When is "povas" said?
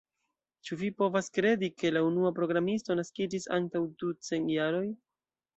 1.01-1.27